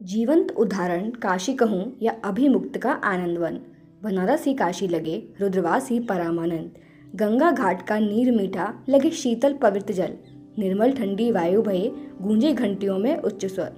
जीवंत 0.00 0.50
उदाहरण 0.52 1.08
काशी 1.10 1.52
कहूँ 1.52 1.84
या 2.02 2.12
अभिमुक्त 2.24 2.76
का 2.78 2.90
आनंदवन। 3.04 3.58
बनारस 4.02 4.44
ही 4.46 4.52
काशी 4.54 4.88
लगे 4.88 5.16
रुद्रवास 5.40 5.88
ही 5.90 5.98
परामानंद। 6.00 7.16
गंगा 7.16 7.50
घाट 7.50 7.86
का 7.86 7.98
नीर 7.98 8.30
मीठा 8.32 8.72
लगे 8.88 9.10
शीतल 9.10 9.54
पवित्र 9.54 9.94
जल। 9.94 10.12
निर्मल 10.58 10.92
ठंडी 10.92 11.30
वायु 11.32 11.62
भये 11.62 11.90
गूंजे 12.22 12.52
घंटियों 12.52 12.98
में 12.98 13.16
उच्च 13.16 13.46
स्वर। 13.46 13.72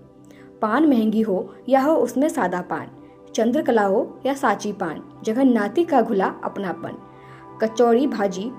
पान 0.62 0.86
महँगी 0.86 1.20
हो 1.20 1.38
या 1.68 1.80
हो 1.80 1.94
उसमें 1.94 2.28
सादा 2.28 2.60
पान। 2.60 2.90
चंद्रकला 3.34 3.84
हो 3.84 4.20
या 4.26 4.34
साची 4.34 4.72
पान। 4.72 5.02
जगन्नाथी 5.24 5.84
का 5.84 6.02
घुला 6.02 6.26
अपनापन। 6.44 6.98
कचौड़ी 7.62 8.06
भाजी 8.06 8.50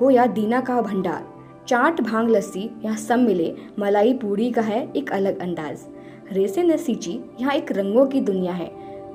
हो 0.00 0.10
या 0.10 0.26
दीना 0.26 0.60
का 0.60 0.80
भंडार। 0.82 1.26
चाट 1.68 2.00
भाँग 2.00 2.30
लस्सी 2.30 2.68
यहाँ 2.84 2.96
सब 2.96 3.18
मिले। 3.18 3.54
मलाई 3.78 4.12
पूरी 4.14 4.50
का 4.50 4.62
है 4.62 4.86
एक 4.92 5.12
अलग 5.12 5.40
अंदाज। 5.40 5.86
रेसे 6.32 6.62
न 6.62 6.76
सींची, 6.76 7.18
यहाँ 7.40 7.54
एक 7.54 7.70
रंगों 7.72 8.04
की 8.06 8.20
दुनिया 8.20 8.52
है। 8.52 8.70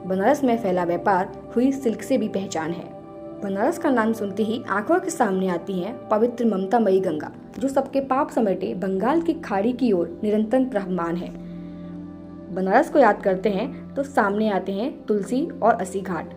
बनारस 0.07 0.43
में 0.43 0.57
फैला 0.57 0.83
व्यापार, 0.83 1.31
हुई 1.55 1.71
सिल्क 1.71 2.01
से 2.01 2.17
भी 2.17 2.27
पहचान 2.27 2.71
है। 2.71 2.85
बनारस 3.41 3.77
का 3.77 3.89
नाम 3.89 4.13
सुनते 4.13 4.43
ही 4.43 4.61
आँखों 4.69 4.99
के 4.99 5.09
सामने 5.09 5.47
आती 5.47 5.79
है 5.79 5.93
पवित्र 6.09 6.45
ममता 6.45 6.79
मई 6.79 6.99
गंगा, 6.99 7.31
जो 7.59 7.67
सबके 7.67 8.01
पाप 8.01 8.29
समेटे 8.29 8.73
बंगाल 8.75 9.21
की 9.21 9.33
खाड़ी 9.33 9.73
की 9.73 9.91
ओर 9.91 10.19
निरंतर 10.23 10.65
प्रहमान 10.65 11.15
है। 11.15 11.31
बनारस 12.55 12.89
को 12.89 12.99
याद 12.99 13.21
करते 13.21 13.49
हैं 13.49 13.93
तो 13.95 14.03
सामने 14.03 14.49
आते 14.49 14.71
हैं 14.71 14.91
तुलसी 15.05 15.45
और 15.53 15.73
असी 15.73 16.01
घाट। 16.01 16.33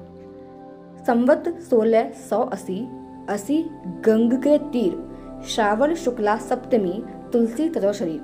संवत 1.07 1.49
सोलह 1.71 2.11
सौ 2.31 2.43
अस्सी 2.43 2.87
असी 3.29 3.63
गंग 4.07 4.33
के 4.43 4.59
तीर, 4.59 5.03
श्रावण 5.49 5.95
शुक्ला 5.95 6.37
सप्तमी, 6.39 7.03
तुलसी 7.33 7.69
तजो 7.69 7.93
शरीर। 7.93 8.21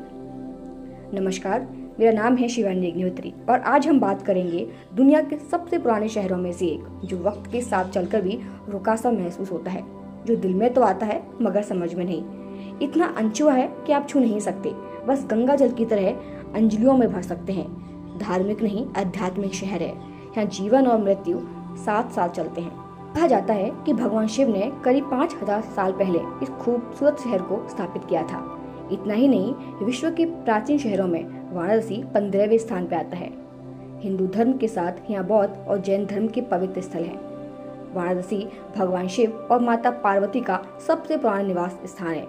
नमस्कार 1.14 1.68
मेरा 2.02 2.12
नाम 2.12 2.36
है 2.36 2.46
शिवानी 2.48 2.90
अग्निहोत्री 2.90 3.32
और 3.48 3.60
आज 3.60 3.86
हम 3.86 3.98
बात 4.00 4.22
करेंगे 4.22 4.66
दुनिया 4.94 5.20
के 5.20 5.36
सबसे 5.40 5.78
पुराने 5.78 6.08
शहरों 6.08 6.36
में 6.36 6.50
से 6.52 6.66
एक, 6.66 6.84
जो 7.04 7.16
वक्त 7.16 7.50
के 7.52 7.60
साथ 7.60 7.90
चलकर 7.90 8.22
भी 8.22 8.38
रुका 8.68 8.94
सा 8.96 9.10
महसूस 9.10 9.50
होता 9.52 9.70
है, 9.70 9.82
जो 10.26 10.36
दिल 10.36 10.54
में 10.54 10.72
तो 10.74 10.82
आता 10.82 11.06
है, 11.06 11.22
मगर 11.42 11.62
समझ 11.62 11.92
में 11.94 12.04
नहीं। 12.04 12.78
इतना 12.82 13.06
अनछुआ 13.18 13.52
है 13.52 13.68
कि 13.86 13.92
आप 13.92 14.08
छू 14.08 14.20
नहीं 14.20 14.40
सकते। 14.40 14.72
बस 15.06 15.24
गंगा 15.30 15.54
जल 15.56 15.72
की 15.72 15.84
तरह 15.84 16.10
अंजलियों 16.54 16.96
में 16.96 17.12
भर 17.12 17.22
सकते 17.22 17.52
हैं। 17.52 18.18
धार्मिक 18.18 18.62
नहीं, 18.62 18.86
आध्यात्मिक 18.96 19.54
शहर 19.54 19.82
है। 19.82 19.88
यहाँ 19.88 20.44
जीवन 20.48 20.86
और 20.86 20.98
मृत्यु 21.02 21.38
साथ 21.76 22.10
साथ 22.10 22.28
चलते 22.28 22.60
हैं। 22.60 23.12
कहा 23.14 23.26
जाता 23.26 23.54
है 23.54 23.70
कि 23.86 23.92
भगवान 23.92 24.26
शिव 24.28 24.48
ने 24.48 24.70
करीब 24.84 25.04
पाँच 25.04 25.36
हज़ार 25.42 25.60
साल 25.76 25.92
पहले 25.92 26.18
इस 26.42 26.48
खूबसूरत 26.50 27.20
शहर 27.24 27.42
को 27.42 27.66
स्थापित 27.68 28.04
किया 28.04 28.22
था। 28.22 28.44
इतना 28.92 29.14
ही 29.14 29.28
नहीं, 29.28 29.54
विश्व 29.84 30.10
के 30.10 30.24
प्राचीन 30.24 30.78
शहरों 30.78 31.06
में 31.06 31.41
वाराणसी 31.52 32.02
पंद्रहवें 32.14 32.58
स्थान 32.58 32.86
पर 32.86 32.96
आता 32.96 33.16
है। 33.16 33.30
हिंदू 34.00 34.26
धर्म 34.26 34.52
के 34.52 34.68
साथ 34.68 35.10
यहाँ 35.10 35.26
बौद्ध 35.26 35.54
और 35.68 35.80
जैन 35.80 36.06
धर्म 36.06 36.26
के 36.28 36.40
पवित्र 36.40 36.80
स्थल 36.80 37.04
है। 37.04 37.16
वाराणसी 37.94 38.46
भगवान 38.76 39.08
शिव 39.08 39.48
और 39.50 39.60
माता 39.60 39.90
पार्वती 39.90 40.40
का 40.40 40.62
सबसे 40.86 41.16
पुराना 41.16 41.42
निवास 41.42 41.78
स्थान 41.86 42.14
है। 42.14 42.26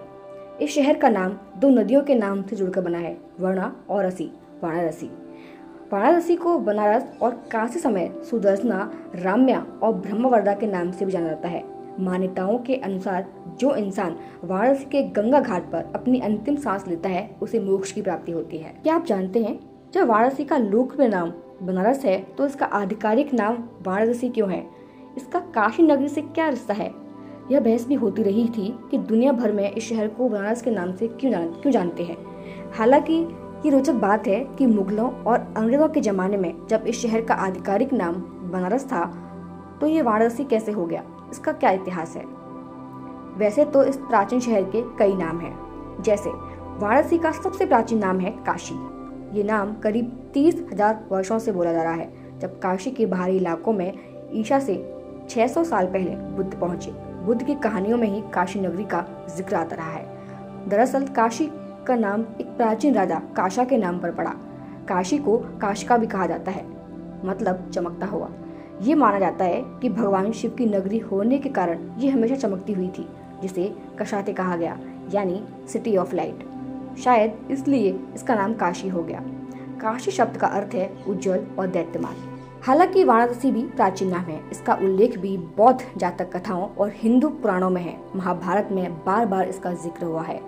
इस 0.62 0.74
शहर 0.74 0.96
का 0.96 1.08
नाम 1.08 1.36
दो 1.58 1.68
नदियों 1.68 2.02
के 2.02 2.14
नाम 2.14 2.42
से 2.42 2.56
जुड़कर 2.56 2.80
बना 2.80 2.98
है, 2.98 3.16
वर्णा 3.40 3.74
और 3.90 4.04
रसी, 4.06 4.30
वाराणसी। 4.64 5.10
वाराणसी 5.92 6.36
को 6.36 6.58
बनारस 6.58 7.06
और 7.22 7.30
काशी 7.52 7.78
समय 7.78 8.12
सुदर्शना, 8.30 8.90
राम्या 9.14 9.66
और 9.82 9.92
ब्रह्मवर्दा 9.92 10.54
के 10.54 10.66
नाम 10.66 10.90
से 10.90 11.04
भी 11.04 11.12
जाना 11.12 11.28
जाता 11.28 11.48
है। 11.48 11.62
मान्यताओं 12.00 12.58
के 12.58 12.74
अनुसार 12.74 13.26
जो 13.60 13.74
इंसान 13.74 14.16
वाराणसी 14.44 14.84
के 14.84 15.02
गंगा 15.10 15.40
घाट 15.40 15.70
पर 15.72 15.92
अपनी 15.94 16.20
अंतिम 16.20 16.56
सांस 16.56 16.86
लेता 16.88 17.08
है, 17.08 17.36
उसे 17.42 17.60
मोक्ष 17.60 17.92
की 17.92 18.02
प्राप्ति 18.02 18.32
होती 18.32 18.58
है। 18.58 18.74
क्या 18.82 18.94
आप 18.94 19.04
जानते 19.04 19.42
हैं, 19.44 19.58
जब 19.94 20.08
वाराणसी 20.08 20.44
का 20.44 20.56
लोकप्रिय 20.56 21.08
नाम 21.08 21.32
बनारस 21.62 22.04
है 22.04 22.18
तो 22.38 22.46
इसका 22.46 22.66
आधिकारिक 22.66 23.34
नाम 23.34 23.56
वाराणसी 23.82 24.28
क्यों 24.28 24.50
है? 24.50 24.66
इसका 25.16 25.38
काशी 25.54 25.82
नगरी 25.82 26.08
से 26.08 26.22
क्या 26.22 26.48
रिश्ता 26.48 26.74
है? 26.74 26.90
यह 27.50 27.60
बहस 27.60 27.86
भी 27.86 27.94
होती 27.94 28.22
रही 28.22 28.48
थी 28.48 28.74
कि 28.90 28.98
दुनिया 28.98 29.32
भर 29.32 29.52
में 29.52 29.70
इस 29.70 29.88
शहर 29.88 30.08
को 30.08 30.28
बनारस 30.28 30.62
के 30.62 30.70
नाम 30.70 30.92
से 30.92 31.08
क्यों 31.08 31.32
जान, 31.32 31.48
क्यों 31.52 31.72
जानते 31.72 32.02
हैं। 32.02 32.16
हालाँकि, 32.72 33.14
ये 33.64 33.70
रोचक 33.70 33.94
बात 33.94 34.26
है 34.26 34.38
कि 34.58 34.66
मुगलों 34.66 35.10
और 35.22 35.54
अंग्रेज़ों 35.56 35.88
के 35.88 36.00
जमाने 36.00 36.36
में 36.36 36.54
जब 36.70 36.84
इस 36.86 37.00
शहर 37.02 37.20
का 37.20 37.34
आधिकारिक 37.34 37.92
नाम 37.92 38.14
बनारस 38.50 38.84
था 38.84 39.04
तो 39.80 39.86
ये 39.86 40.02
वाराणसी 40.02 40.44
कैसे 40.44 40.72
हो 40.72 40.86
गया? 40.86 41.04
इसका 41.30 41.52
क्या 41.52 41.70
इतिहास 41.70 42.16
है? 42.16 42.43
वैसे 43.36 43.64
तो 43.64 43.84
इस 43.84 43.96
प्राचीन 43.96 44.40
शहर 44.40 44.62
के 44.62 44.82
कई 44.98 45.14
नाम 45.14 45.40
हैं। 45.40 46.02
जैसे, 46.02 46.30
वाराणसी 46.78 47.18
का 47.18 47.30
सबसे 47.32 47.66
प्राचीन 47.66 47.98
नाम 47.98 48.20
है 48.20 48.30
काशी। 48.30 48.74
ये 49.36 49.42
नाम 49.42 49.74
करीब 49.74 50.30
तीस 50.34 50.66
हज़ार 50.72 51.04
वर्षों 51.12 51.38
से 51.38 51.52
बोला 51.52 51.72
जा 51.72 51.82
रहा 51.82 51.92
है, 51.92 52.38
जब 52.38 52.58
काशी 52.58 52.90
के 52.90 53.06
बाहरी 53.06 53.36
इलाकों 53.36 53.72
में 53.72 53.92
ईशा 54.32 54.58
से 54.58 54.74
600 55.30 55.64
साल 55.64 55.86
पहले 55.86 56.10
बुद्ध 56.10 56.54
पहुँचे। 56.54 56.90
बुद्ध 57.24 57.42
की 57.42 57.54
कहानियों 57.54 57.98
में 57.98 58.08
ही 58.08 58.22
काशी 58.34 58.60
नगरी 58.60 58.84
का 58.84 59.26
ज़िक्र 59.36 59.54
आता 59.54 59.76
रहा 59.76 59.90
है। 59.90 60.68
दरअसल, 60.68 61.06
काशी 61.06 61.50
का 61.86 61.96
नाम 61.96 62.20
एक 62.20 62.46
प्राचीन 62.46 62.94
राजा 62.94 63.22
काशा 63.36 63.64
के 63.64 63.76
नाम 63.76 63.98
पर 63.98 64.10
पड़ा। 64.10 64.30
काशी 64.88 65.18
को 65.18 65.38
काशिका 65.38 65.96
भी 65.96 66.06
कहा 66.06 66.26
जाता 66.26 66.50
है 66.50 66.64
मतलब 67.24 67.70
चमकता 67.70 68.06
हुआ। 68.06 68.30
ये 68.82 68.94
माना 68.94 69.18
जाता 69.18 69.44
है 69.44 69.62
कि 69.82 69.88
भगवान 69.88 70.32
शिव 70.32 70.50
की 70.50 70.66
नगरी 70.66 70.98
होने 70.98 71.38
के 71.38 71.48
कारण 71.48 71.78
ये 71.98 72.10
हमेशा 72.10 72.34
चमकती 72.34 72.72
हुई 72.72 72.88
थी। 72.88 73.08
जिसे 73.42 73.74
कशाते 73.98 74.32
कहा 74.32 74.56
गया, 74.56 74.78
यानी 75.14 75.42
सिटी 75.68 75.96
ऑफ़ 75.96 76.14
लाइट 76.14 76.44
शायद 76.98 77.48
इसलिए 77.50 77.98
इसका 78.14 78.34
नाम 78.34 78.54
काशी 78.54 78.88
हो 78.88 79.02
गया। 79.02 79.20
काशी 79.80 80.10
शब्द 80.10 80.36
का 80.36 80.46
अर्थ 80.46 80.74
है 80.74 80.90
उज्जवल 81.08 81.46
और 81.58 81.66
दैत्यमान। 81.66 82.14
हालाँकि 82.62 83.04
वाराणसी 83.04 83.50
भी 83.50 83.62
प्राचीन 83.62 84.08
नाम 84.08 84.20
है। 84.20 84.40
इसका 84.50 84.74
उल्लेख 84.74 85.18
भी 85.18 85.36
बौद्ध 85.56 85.80
जातक 85.96 86.30
कथाओं 86.36 86.68
और 86.68 86.92
हिंदू 86.94 87.28
पुराणों 87.28 87.70
में 87.70 87.82
है। 87.82 87.96
महाभारत 88.16 88.68
में 88.72 88.94
बार 89.04 89.26
बार 89.26 89.48
इसका 89.48 89.72
ज़िक्र 89.72 90.04
हुआ 90.04 90.22
है। 90.22 90.40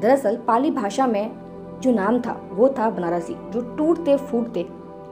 दरअसल 0.00 0.36
पाली 0.36 0.70
भाषा 0.70 1.06
में 1.06 1.30
जो 1.80 1.92
नाम 1.92 2.20
था, 2.20 2.32
वो 2.52 2.68
था 2.68 2.88
बनारसी, 2.90 3.34
जो 3.34 3.60
टूटते 3.76 4.16
फूटते 4.16 4.66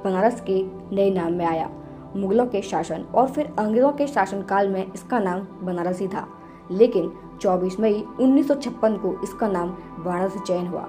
बनारस 0.05 0.41
के 0.51 0.63
नए 0.97 1.11
नाम 1.11 1.33
में 1.33 1.47
आया। 1.47 1.71
मुगलों 2.17 2.47
के 2.47 2.63
शासन 2.63 3.05
और 3.15 3.29
फिर 3.29 3.53
अंग्रेज़ों 3.59 3.93
के 3.93 4.07
शासनकाल 4.07 4.69
में 4.69 4.93
इसका 4.93 5.19
नाम 5.19 5.47
बनारसी 5.63 6.09
था। 6.09 6.27
लेकिन 6.71 7.13
24 7.41 7.81
मई 7.81 8.05
1956 8.21 8.97
को 8.97 9.23
इसका 9.23 9.49
नाम 9.49 9.77
वाराणसी 9.99 10.39
चयन 10.39 10.67
हुआ। 10.67 10.89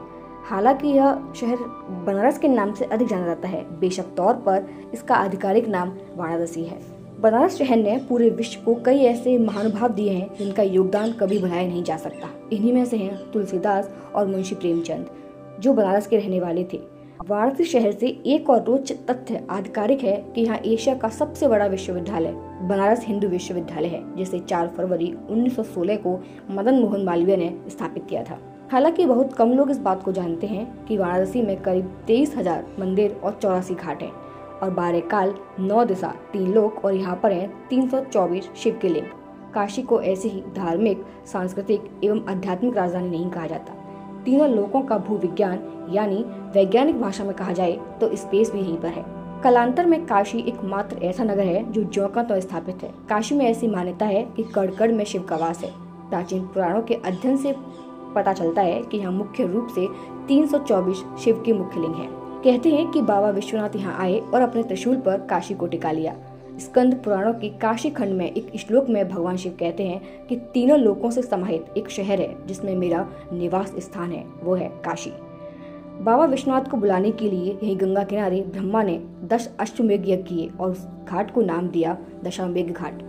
हालाँकि 0.50 0.88
यह 0.88 1.20
शहर 1.36 1.58
बनारस 2.06 2.38
के 2.38 2.48
नाम 2.48 2.74
से 2.74 2.86
अधिक 2.86 3.08
जाना 3.08 3.26
जाता 3.26 3.48
है। 3.48 3.80
बेशक 3.80 4.06
तौर 4.18 4.34
पर 4.34 4.68
इसका 4.94 5.16
आधिकारिक 5.16 5.68
नाम 5.68 5.90
वाराणसी 6.16 6.64
है। 6.64 6.80
बनारस 7.20 7.58
शहर 7.58 7.78
ने 7.78 7.98
पूरे 8.10 8.30
विश्व 8.30 8.62
को 8.62 8.76
कई 8.86 8.98
ऐसे 8.98 9.38
महानुभाव 9.38 9.90
दिए 9.90 10.12
हैं 10.12 10.36
जिनका 10.38 10.64
योगदान 10.64 11.12
कभी 11.12 11.40
भुलाया 11.40 11.68
नहीं 11.68 11.84
जा 11.84 11.98
सकता। 11.98 12.30
इन्हीं 12.54 12.74
में 12.74 12.86
से 12.86 12.98
हैं 12.98 13.32
तुलसीदास 13.32 13.92
और 14.16 14.28
मुंशी 14.28 14.56
प्रेमचंद, 14.56 15.06
जो 15.60 15.74
बनारस 15.74 16.08
के 16.08 16.18
रहने 16.18 16.40
वाले 16.40 16.64
थे। 16.74 16.99
वाराणसी 17.20 17.64
शहर 17.64 17.92
से 17.92 18.08
एक 18.26 18.50
और 18.50 18.64
रोच 18.64 18.92
तथ्य 19.10 19.42
आधिकारिक 19.50 20.04
है 20.04 20.16
कि 20.36 20.42
यहाँ 20.42 20.58
एशिया 20.58 20.94
का 20.96 21.08
सबसे 21.10 21.48
बड़ा 21.48 21.66
विश्वविद्यालय, 21.66 22.32
बनारस 22.62 23.04
हिंदू 23.06 23.28
विश्वविद्यालय 23.28 23.88
है, 23.88 24.16
जिसे 24.16 24.40
4 24.40 24.68
फरवरी 24.68 25.12
1916 25.30 25.98
को 25.98 26.18
मदन 26.52 26.80
मोहन 26.80 27.04
मालवीय 27.06 27.38
ने 27.38 27.54
स्थापित 27.70 28.06
किया 28.10 28.24
था। 28.24 28.40
हालाँकि 28.72 29.06
बहुत 29.06 29.34
कम 29.34 29.52
लोग 29.54 29.72
इस 29.72 29.80
बात 29.80 30.04
को 30.04 30.12
जानते 30.12 30.48
हैं 30.48 30.86
कि 30.86 30.98
वाराणसी 30.98 31.42
में 31.42 31.56
करीब 31.62 31.92
तेईस 32.08 32.36
हज़ार 32.38 32.66
मंदिर 32.80 33.20
और 33.24 33.38
चौरासी 33.42 33.76
घाट 33.76 34.04
हैं 34.04 34.12
और 34.62 34.70
बारह 34.70 35.00
काल 35.00 35.34
नौ 35.60 35.84
दिशा, 35.86 36.14
तीन 36.34 36.54
लोक 36.54 36.86
और 36.86 36.94
यहाँ 36.94 37.20
पर 37.24 37.32
हैं 37.32 37.68
324 37.70 38.50
शिव 38.56 38.80
के 38.82 38.90
लिंग। 38.90 39.08
काशी 39.54 39.82
को 39.82 40.02
ऐसे 40.02 40.30
ही 40.30 40.42
धार्मिक, 40.56 41.06
सांस्कृतिक 41.26 41.92
एवं 42.04 42.26
आध्यात्मिक 42.30 42.78
राजधानी 42.78 43.10
नहीं 43.10 43.30
कहा 43.30 43.48
जाता। 43.48 43.79
तीनों 44.26 44.50
लोकों 44.50 44.82
का 44.82 44.98
भूविज्ञान, 44.98 45.60
यानी 45.92 46.24
वैज्ञानिक 46.54 47.00
भाषा 47.02 47.24
में 47.24 47.34
कहा 47.34 47.54
जाए 47.54 47.80
तो 48.02 48.16
स्पेस 48.16 48.52
भी 48.52 48.60
यहीं 48.60 48.78
पर 48.78 48.88
है। 48.88 49.04
कलांतर 49.44 49.86
में 49.86 50.06
काशी 50.06 50.40
एक 50.40 50.64
मात्र 50.64 50.98
ऐसा 50.98 51.24
नगर 51.24 51.44
है 51.44 51.72
जो 51.72 51.84
ज्यो 51.84 52.08
का 52.08 52.24
तो 52.24 52.40
स्थापित 52.42 52.84
है। 52.84 52.94
काशी 53.10 53.36
में 53.36 53.46
ऐसी 53.46 53.68
मान्यता 53.68 54.06
है 54.06 54.24
कि 54.36 54.44
कड़कड़ 54.56 54.92
में 54.92 55.04
शिव 55.06 55.24
का 55.24 55.36
वास 55.36 55.64
है। 55.64 55.72
प्राचीन 56.10 56.42
पुराणों 56.44 56.82
के 56.82 56.94
अध्ययन 56.96 57.38
से 57.38 57.56
पता 58.16 58.34
चलता 58.34 58.62
है 58.62 58.82
कि 58.82 58.98
यहाँ 58.98 59.12
मुख्य 59.12 59.46
रूप 59.46 59.68
से 59.70 59.88
324 60.28 61.04
शिव 61.24 61.42
के 61.46 61.54
मुख्य 61.54 61.80
लिंग 61.80 61.96
हैं। 61.96 62.10
कहते 62.44 62.70
हैं 62.70 62.90
कि 62.92 63.02
बाबा 63.02 63.30
विश्वनाथ 63.30 63.76
यहाँ 63.76 63.98
आए 64.02 64.20
और 64.20 64.42
अपने 64.42 64.64
त्रिशूल 64.64 64.96
पर 64.98 65.26
काशी 65.30 65.54
को 65.54 65.68
टिका 65.68 65.92
लिया। 65.92 66.16
स्कंद 66.60 66.96
पुराणों 66.96 67.34
की 67.34 67.50
काशी 67.60 67.90
खंड 67.90 68.14
में 68.14 68.26
एक 68.28 68.52
श्लोक 68.60 68.88
में 68.90 69.08
भगवान 69.10 69.38
शिव 69.38 69.56
कहते 69.60 69.84
हैं 69.84 70.26
कि 70.28 70.36
तीनों 70.54 70.80
लोकों 70.80 71.12
से 71.12 71.22
समाहित 71.22 71.78
एक 71.78 71.90
शहर 71.90 72.22
है, 72.22 72.36
जिसमें 72.48 72.76
मेरा 72.76 73.08
निवास 73.34 73.74
स्थान 73.80 74.12
है, 74.12 74.24
वो 74.44 74.56
है 74.56 74.68
काशी। 74.86 75.12
बाबा 76.02 76.26
विश्वनाथ 76.26 76.70
को 76.72 76.78
बुलाने 76.78 77.12
के 77.12 77.30
लिए 77.30 77.52
यही 77.54 77.76
गंगा 77.76 78.04
किनारे 78.04 78.42
ब्रह्मा 78.44 78.84
ने 78.84 79.00
दस 79.26 79.50
अश्वमेघ 79.60 80.02
यज्ञ 80.02 80.24
किए 80.26 80.50
और 80.60 80.72
उस 80.72 80.86
घाट 81.06 81.34
को 81.34 81.42
नाम 81.42 81.68
दिया 81.70 81.98
दशामेघ 82.24 82.72
घाट। 82.72 83.02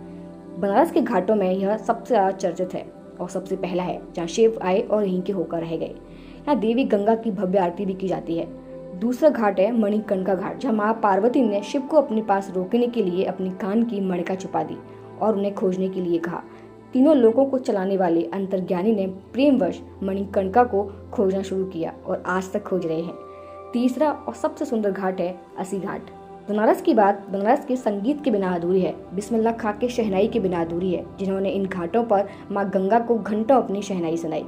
बनारस 0.59 0.91
के 0.91 1.01
घाटों 1.01 1.35
में 1.35 1.51
यह 1.51 1.77
सबसे 1.77 2.13
ज़्यादा 2.13 2.31
चर्चित 2.31 2.73
है 2.73 2.85
और 3.19 3.29
सबसे 3.29 3.55
पहला 3.57 3.83
है, 3.83 4.01
जहाँ 4.15 4.27
शिव 4.27 4.59
आए 4.61 4.79
और 4.81 5.05
यहीं 5.05 5.21
के 5.21 5.33
होकर 5.33 5.61
रह 5.61 5.75
गए। 5.75 5.93
यहाँ 6.37 6.59
देवी 6.59 6.83
गंगा 6.85 7.15
की 7.15 7.31
भव्य 7.31 7.59
आरती 7.59 7.85
भी 7.85 7.93
की 7.93 8.07
जाती 8.07 8.37
है। 8.37 8.47
दूसरा 8.99 9.29
घाट 9.29 9.59
है 9.59 9.71
मणिकर्णिका 9.71 10.33
घाट, 10.35 10.57
जहाँ 10.59 10.73
माँ 10.73 10.93
पार्वती 10.93 11.41
ने 11.41 11.61
शिव 11.63 11.81
को 11.81 11.97
अपने 11.97 12.21
पास 12.21 12.51
रोकने 12.55 12.87
के 12.87 13.03
लिए 13.03 13.23
अपनी 13.23 13.49
कान 13.51 13.83
की 13.83 13.99
मणिका 14.01 14.35
छुपा 14.35 14.63
दी 14.63 14.77
और 15.21 15.37
उन्हें 15.37 15.53
खोजने 15.55 15.89
के 15.89 16.01
लिए 16.01 16.19
कहा। 16.19 16.41
तीनों 16.93 17.15
लोगों 17.15 17.45
को 17.45 17.57
चलाने 17.59 17.97
वाले 17.97 18.23
अंतर्ज्ञानी 18.33 18.95
ने 18.95 19.05
प्रेमवश 19.33 19.81
मणिकर्णिका 20.03 20.63
को 20.63 20.83
खोजना 21.13 21.41
शुरू 21.41 21.65
किया 21.65 21.93
और 22.05 22.23
आज 22.27 22.51
तक 22.53 22.63
खोज 22.63 22.85
रहे 22.85 23.01
हैं। 23.01 23.13
तीसरा 23.73 24.11
और 24.11 24.33
सबसे 24.33 24.65
सुंदर 24.65 24.91
घाट 24.91 25.21
है 25.21 25.35
असी 25.59 25.79
घाट। 25.79 26.09
बनारस 26.49 26.81
की 26.81 26.93
बात 26.93 27.25
बनारस 27.29 27.65
के 27.65 27.75
संगीत 27.75 28.23
के 28.23 28.31
बिना 28.31 28.53
अधूरी 28.55 28.81
है, 28.81 28.95
बिस्मिल्लाह 29.15 29.53
खां 29.53 29.73
के 29.73 29.87
शहनाई 29.87 30.27
के 30.27 30.39
बिना 30.39 30.61
अधूरी 30.61 30.91
है, 30.93 31.05
जिन्होंने 31.19 31.49
इन 31.49 31.65
घाटों 31.65 32.03
पर 32.03 32.27
माँ 32.51 32.69
गंगा 32.69 32.99
को 32.99 33.17
घंटों 33.17 33.61
अपनी 33.61 33.81
शहनाई 33.81 34.17
सुनाई। 34.17 34.45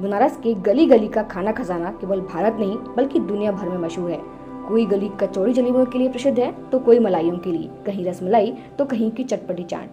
बनारस 0.00 0.36
के 0.36 0.54
गली 0.54 0.86
गली 0.86 1.08
का 1.08 1.22
खाना 1.22 1.52
खजाना 1.52 1.90
केवल 1.90 2.20
भारत 2.20 2.56
नहीं, 2.60 2.76
बल्कि 2.96 3.20
दुनिया 3.20 3.52
भर 3.52 3.68
में 3.68 3.78
मशहूर 3.78 4.10
है। 4.10 4.20
कोई 4.68 4.86
गली 4.86 5.10
कचौड़ी 5.20 5.52
जलेबियों 5.52 5.84
के 5.86 5.98
लिए 5.98 6.08
प्रसिद्ध 6.08 6.38
है 6.38 6.52
तो 6.70 6.78
कोई 6.78 6.98
मलाइयों 6.98 7.38
के 7.38 7.52
लिए। 7.52 7.70
कहीं 7.86 8.04
रसमलाई 8.04 8.52
तो 8.78 8.84
कहीं 8.84 9.10
की 9.10 9.24
चटपटी 9.24 9.62
चाट। 9.62 9.90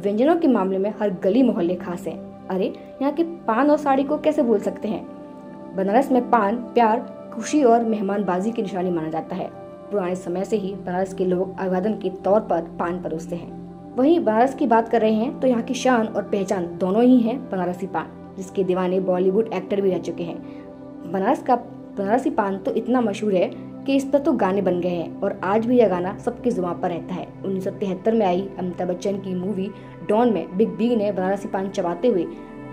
व्यंजनों 0.00 0.36
के 0.36 0.48
मामले 0.48 0.78
में 0.78 0.92
हर 1.00 1.10
गली 1.24 1.42
मोहल्ले 1.42 1.74
खास 1.74 2.06
है। 2.06 2.16
अरे, 2.48 2.72
यहाँ 3.02 3.12
के 3.12 3.22
पान 3.22 3.70
और 3.70 3.76
साड़ी 3.76 4.04
को 4.04 4.18
कैसे 4.18 4.42
भूल 4.42 4.58
सकते 4.58 4.88
हैं? 4.88 5.06
बनारस 5.76 6.10
में 6.12 6.30
पान, 6.30 6.56
प्यार, 6.56 7.00
खुशी 7.34 7.62
और 7.62 7.84
मेहमानबाजी 7.84 8.50
की 8.50 8.62
निशानी 8.62 8.90
माना 8.90 9.08
जाता 9.08 9.36
है। 9.36 9.50
पुराने 9.90 10.14
समय 10.14 10.44
से 10.44 10.56
ही 10.56 10.74
बनारस 10.74 11.14
के 11.14 11.24
लोग 11.24 11.58
अभिवादन 11.60 11.92
के 11.92 12.10
तौर 12.10 12.40
पर 12.40 12.62
पान 12.78 13.00
परोसते 13.02 13.36
हैं। 13.36 13.96
वहीं 13.96 14.20
बनारस 14.20 14.54
की 14.54 14.66
बात 14.66 14.88
कर 14.88 15.00
रहे 15.00 15.12
हैं 15.12 15.40
तो 15.40 15.46
यहाँ 15.46 15.62
की 15.62 15.74
शान 15.74 16.06
और 16.06 16.22
पहचान 16.22 16.66
दोनों 16.78 17.02
ही 17.02 17.18
है 17.20 17.36
बनारसी 17.50 17.86
पान। 17.86 18.17
जिसके 18.38 18.64
दीवाने 18.64 19.00
बॉलीवुड 19.00 19.52
एक्टर 19.54 19.80
भी 19.80 19.90
रह 19.90 19.98
चुके 19.98 20.24
हैं। 20.24 20.38
बनारस 21.12 21.42
का 21.42 21.56
बनारसी 21.98 22.30
पान 22.30 22.58
तो 22.58 22.74
इतना 22.74 23.00
मशहूर 23.00 23.34
है 23.34 23.50
कि 23.86 23.96
इस 23.96 24.04
पर 24.04 24.18
तो 24.18 24.32
गाने 24.32 24.62
बन 24.62 24.80
गए 24.80 24.88
हैं 24.88 25.20
और 25.20 25.38
आज 25.44 25.66
भी 25.66 25.78
यह 25.78 25.88
गाना 25.88 26.16
सबके 26.18 26.50
ज़ुबान 26.50 26.80
पर 26.80 26.90
रहता 26.90 27.14
है। 27.14 27.26
उन्नीस 27.44 27.64
सौ 27.64 27.70
तिहत्तर 27.70 28.14
में 28.14 28.26
आई 28.26 28.48
अमिताभ 28.58 28.88
बच्चन 28.88 29.18
की 29.18 29.34
मूवी 29.34 29.70
डॉन 30.08 30.32
में 30.32 30.56
बिग 30.56 30.68
बी 30.68 30.94
ने 30.96 31.10
बनारसी 31.12 31.48
पान 31.48 31.68
चबाते 31.68 32.08
हुए 32.08 32.24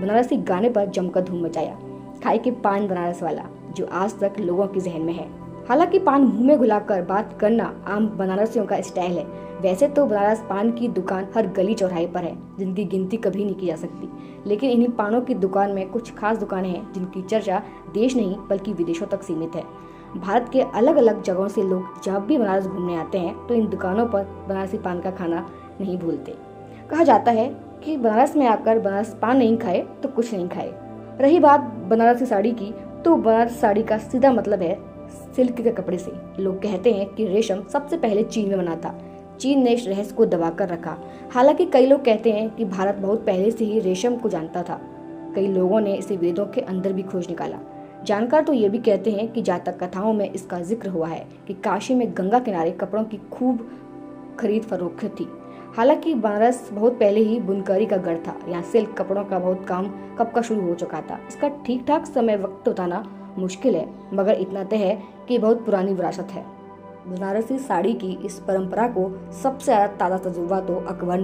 बनारसी 0.02 0.38
गाने 0.44 0.70
पर 0.70 0.90
जमकर 0.90 1.22
धूम 1.22 1.44
मचाया। 1.46 1.78
खाई 2.24 2.38
के 2.38 2.52
पान 2.52 2.88
बनारस 2.88 3.24
वाला, 3.24 3.46
जो 3.76 3.86
आज 3.86 4.20
तक 4.20 4.40
लोगों 4.40 4.68
के 4.68 4.80
जहन 4.80 5.02
में 5.02 5.14
है। 5.14 5.28
हालाँकि 5.70 6.00
पान 6.00 6.22
मुँह 6.22 6.46
में 6.48 6.58
घुलाकर 6.58 7.02
बात 7.02 7.38
करना 7.40 7.74
आम 7.88 8.08
बनारसियों 8.10 8.66
का 8.66 8.80
स्टाइल 8.82 9.18
है। 9.18 9.24
वैसे 9.62 9.88
तो 9.88 10.06
बनारस 10.06 10.44
पान 10.50 10.72
की 10.72 10.88
दुकान 10.88 11.28
हर 11.36 11.48
गली 11.48 11.74
चौराहे 11.74 12.06
पर 12.08 12.24
है, 12.24 12.36
जिनकी 12.58 12.84
गिनती 12.84 13.18
कभी 13.18 13.46
नहीं 13.46 13.56
की 13.56 13.68
जा 13.68 13.76
सकती। 13.76 14.10
लेकिन 14.50 14.72
इन्हीं 14.72 14.90
पानों 14.90 15.22
की 15.22 15.34
दुकान 15.36 15.72
में 15.72 15.90
कुछ 15.90 16.14
खास 16.16 16.38
दुकानें 16.38 16.70
हैं, 16.70 16.94
जिनकी 16.94 17.22
चर्चा 17.22 17.62
देश 17.94 18.16
नहीं, 18.16 18.36
बल्कि 18.50 18.74
विदेशों 18.74 19.08
तक 19.08 19.24
सीमित 19.24 19.56
है। 19.56 19.64
भारत 20.18 20.50
के 20.54 20.62
अलग 20.62 20.96
अलग 20.96 21.22
जगहों 21.24 21.48
से 21.48 21.64
लोग 21.64 22.02
जब 22.04 22.26
भी 22.26 22.38
बनारस 22.38 22.68
घूमने 22.68 22.96
आते 22.96 23.18
हैं 23.18 23.36
तो 23.48 23.54
इन 23.54 23.68
दुकानों 23.68 24.06
पर 24.06 24.24
बनारसी 24.48 24.78
पान 24.78 25.00
का 25.02 25.12
खाना 25.12 25.46
नहीं 25.82 25.98
भूलते। 25.98 26.36
कहा 26.90 27.04
जाता 27.04 27.32
है 27.32 27.48
कि 27.84 27.96
बनारस 27.98 28.36
में 28.36 28.46
आकर 28.48 28.80
बनारस 28.80 29.18
पान 29.22 29.38
नहीं 29.38 29.58
खाए 29.58 29.86
तो 30.04 30.10
कुछ 30.10 30.34
नहीं 30.34 30.48
खाए। 30.50 30.72
रही 31.22 31.40
बात 31.40 31.62
बनारसी 31.90 32.26
साड़ी 32.26 32.52
की 32.52 32.74
तो 33.06 33.16
बनारस 33.16 33.60
साड़ी 33.62 33.84
का 33.84 33.98
सीधा 33.98 34.32
मतलब 34.32 34.62
है 34.62 34.74
सिल्क 35.36 35.62
के 35.62 35.72
कपड़े 35.72 35.98
से। 35.98 36.12
लोग 36.40 36.62
कहते 36.62 36.94
हैं 36.94 37.06
कि 37.08 37.26
रेशम 37.26 37.64
सबसे 37.64 37.98
पहले 37.98 38.24
चीन 38.24 38.50
में 38.50 38.58
बना 38.58 38.76
था। 38.76 38.98
चीन 39.40 39.64
ने 39.64 39.72
इस 39.72 39.88
रहस्य 39.88 40.16
को 40.16 40.26
दबा 40.26 40.50
कर 40.50 40.70
रखा। 40.70 40.98
हालाँकि 41.34 41.66
कई 41.66 41.86
लोग 41.86 42.04
कहते 42.06 42.32
हैं 42.32 42.50
कि 42.50 42.66
भारत 42.66 42.96
बहुत 42.96 43.26
पहले 43.26 43.52
से 43.52 43.66
ही 43.66 43.80
रेशम 43.80 44.16
को 44.16 44.30
जानता 44.30 44.64
था। 44.64 44.80
कई 45.36 45.48
लोगों 45.48 45.80
ने 45.82 45.96
इसे 45.96 46.18
वेदों 46.18 46.46
के 46.46 46.62
अंदर 46.62 46.94
भी 46.94 47.04
खोज 47.04 47.30
निकाला। 47.30 47.58
जानकार 48.06 48.44
तो 48.44 48.54
ये 48.54 48.70
भी 48.70 48.78
कहते 48.78 49.12
हैं 49.12 49.32
कि 49.34 49.42
जातक 49.42 49.84
कथाओं 49.84 50.14
में 50.14 50.30
इसका 50.32 50.60
ज़िक्र 50.60 50.90
हुआ 50.90 51.08
है 51.08 51.26
कि 51.48 51.54
काशी 51.54 51.96
में 51.96 52.08
गंगा 52.18 52.40
किनारे 52.40 52.72
कपड़ों 52.72 53.04
की 53.04 53.18
खूब 53.32 53.68
खरीद 54.40 54.64
फरोख्त 54.64 55.06
थी। 55.20 55.28
हालाँकि 55.78 56.14
बनारस 56.14 56.70
बहुत 56.74 56.94
पहले 56.94 57.20
ही 57.20 57.40
बुनकरी 57.40 57.86
का 57.86 57.98
गढ़ 57.98 58.18
था। 58.18 58.38
यहाँ 58.50 58.62
सिल्क 58.64 58.94
कपड़ों 58.98 59.24
का 59.24 59.40
बहुत 59.40 59.66
काम 59.68 59.88
कब 60.20 60.32
का 60.32 60.42
शुरू 60.42 60.62
हो 60.62 60.74
चुका 60.74 61.02
था? 61.02 61.20
इसका 61.28 61.48
ठीक 61.66 61.86
ठाक 61.88 62.06
समय 62.06 62.38
वक्त 62.38 62.70
बताना 62.70 63.04
मुश्किल 63.38 63.76
है, 63.76 63.88
मगर 64.14 64.34
इतना 64.34 64.64
तय 64.64 64.76
है 64.78 65.02
कि 65.28 65.38
बहुत 65.38 65.66
पुरानी 65.66 65.94
विरासत 65.94 66.28
है। 66.32 66.44
बनारसी 67.08 67.58
साड़ी 67.60 67.94
की 67.94 68.12
इस 68.26 68.38
परंपरा 68.40 68.88
को 68.88 69.10
सबसे 69.34 69.66
ज़्यादा 69.66 69.88
ताज़ा 69.96 70.18
तजुर्बा 70.20 70.60
तो 70.60 70.76
अकबर, 70.90 71.22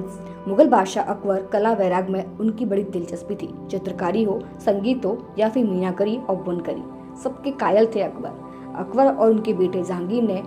मुगल 0.47 0.67
बादशाह 0.67 1.03
अकबर 1.05 1.41
कला 1.43 1.71
वैराग 1.73 2.09
में 2.09 2.37
उनकी 2.37 2.65
बड़ी 2.65 2.83
दिलचस्पी 2.85 3.35
थी। 3.35 3.49
चित्रकारी 3.71 4.23
हो, 4.23 4.39
संगीत 4.65 5.05
हो, 5.05 5.17
या 5.39 5.49
फिर 5.49 5.65
मीनाकरी 5.65 6.17
और 6.19 6.35
बुनकरी, 6.35 6.83
सबके 7.23 7.51
कायल 7.53 7.87
थे 7.95 8.01
अकबर। 8.01 8.75
अकबर 8.79 9.13
और 9.13 9.31
उनके 9.31 9.53
बेटे 9.53 9.83
जहांगीर 9.83 10.23
ने 10.23 10.43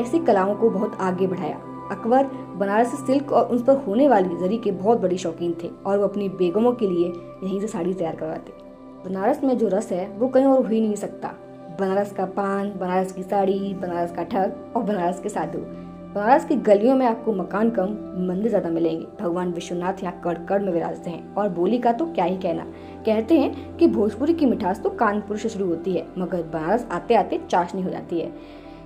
ऐसी 0.00 0.18
कलाओं 0.18 0.54
को 0.54 0.70
बहुत 0.70 0.98
आगे 1.00 1.26
बढ़ाया। 1.26 1.56
अकबर 1.90 2.24
बनारसी 2.56 2.96
सिल्क 2.96 3.32
और 3.32 3.48
उन 3.48 3.62
पर 3.62 3.76
होने 3.76 4.08
वाली 4.08 4.36
जरी 4.36 4.58
के 4.58 4.70
बहुत 4.72 5.00
बड़े 5.00 5.16
शौकीन 5.18 5.54
थे 5.62 5.70
और 5.86 5.98
वो 5.98 6.04
अपनी 6.04 6.28
बेगमों 6.28 6.72
के 6.72 6.88
लिए 6.88 7.08
यहीं 7.08 7.60
से 7.60 7.66
साड़ी 7.68 7.94
तैयार 7.94 8.16
करवाते। 8.16 8.63
बनारस 9.04 9.42
में 9.44 9.56
जो 9.58 9.68
रस 9.68 9.90
है, 9.92 10.06
वो 10.08 10.28
कहीं 10.28 10.44
और 10.44 10.56
हो 10.56 10.68
ही 10.68 10.80
नहीं 10.80 10.94
सकता। 10.94 11.28
बनारस 11.80 12.12
का 12.12 12.24
पान, 12.26 12.70
बनारस 12.70 13.12
की 13.12 13.22
साड़ी, 13.22 13.74
बनारस 13.74 14.12
का 14.12 14.22
ठग 14.22 14.72
और 14.76 14.82
बनारस 14.82 15.20
के 15.20 15.28
साधु। 15.28 15.58
बनारस 16.14 16.44
की 16.44 16.56
गलियों 16.56 16.94
में 16.96 17.04
आपको 17.06 17.32
मकान 17.32 17.70
कम, 17.70 17.90
मंदिर 18.28 18.48
ज़्यादा 18.48 18.68
मिलेंगे। 18.68 19.06
भगवान 19.20 19.52
विश्वनाथ 19.52 20.02
यहाँ 20.02 20.20
कड़ 20.24 20.36
कड़ 20.38 20.60
में 20.62 20.72
विराजते 20.72 21.10
हैं। 21.10 21.34
और 21.34 21.48
बोली 21.48 21.78
का 21.78 21.92
तो 21.92 22.06
क्या 22.06 22.24
ही 22.24 22.36
कहना। 22.36 22.64
कहते 23.06 23.38
हैं 23.38 23.76
कि 23.76 23.86
भोजपुरी 23.86 24.34
की 24.34 24.46
मिठास 24.46 24.80
तो 24.82 24.90
कानपुर 24.90 25.38
से 25.38 25.48
शुरू 25.48 25.66
होती 25.66 25.94
है, 25.94 26.06
मगर 26.18 26.42
बनारस 26.44 26.86
आते 26.92 27.14
आते 27.14 27.40
चाशनी 27.50 27.82
हो 27.82 27.90
जाती 27.90 28.20
है। 28.20 28.32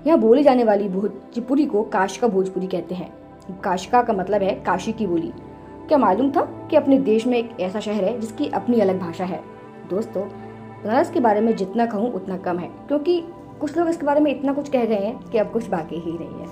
यहाँ 0.07 0.19
बोली 0.19 0.43
जाने 0.43 0.65
वाली 0.65 0.89
भोजपुरी 0.89 1.67
को 1.67 1.83
काशिका 1.83 2.29
भोजपुरी 2.29 2.67
कहते 2.67 2.95
हैं। 2.95 3.13
काशिका 3.65 4.03
का 4.03 4.13
मतलब 4.13 4.43
है 4.43 4.55
काशी 4.67 4.93
की 4.93 5.07
बोली। 5.07 5.33
क्या 5.89 5.99
मालूम 5.99 6.31
था 6.31 6.43
कि 6.71 6.77
अपने 6.77 6.99
देश 7.01 7.27
में 7.27 7.39
एक 7.39 7.57
ऐसा 7.61 7.81
शहर 7.81 8.05
है 8.05 8.19
जिसकी 8.21 8.49
अपनी 8.51 8.81
अलग 8.81 8.99
भाषा 9.01 9.25
है? 9.25 9.41
दोस्तों 9.91 10.29
बनारस 10.85 11.11
के 11.11 11.21
बारे 11.21 11.41
में 11.41 11.55
जितना 11.57 11.87
कहूँ 11.87 12.13
उतना 12.13 12.37
कम 12.37 12.59
है, 12.59 12.69
क्योंकि 12.89 13.21
कुछ 13.61 13.77
लोग 13.77 13.89
इसके 13.89 14.07
बारे 14.07 14.21
में 14.21 14.31
इतना 14.31 14.53
कुछ 14.53 14.69
कह 14.69 14.85
गए 14.85 14.99
हैं 14.99 15.19
कि 15.31 15.39
अब 15.39 15.51
कुछ 15.53 15.69
बाकी 15.69 15.97
ही 15.97 16.13
नहीं 16.13 16.41
है। 16.41 16.47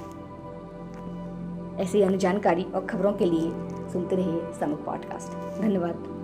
ऐसी 1.81 2.03
अन्य 2.03 2.19
जानकारी 2.19 2.65
और 2.65 2.87
खबरों 2.87 3.13
के 3.13 3.25
लिए 3.25 3.51
सुनते 3.93 4.17
रहिए 4.17 4.53
समुख 4.61 4.85
पॉडकास्ट। 4.85 5.61
धन्यवाद। 5.63 6.16